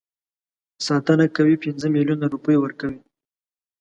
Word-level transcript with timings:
ساتنه 0.85 1.25
کوي 1.35 1.55
پنځه 1.63 1.87
میلیونه 1.95 2.25
روپۍ 2.33 2.57
ورکوي. 2.59 2.99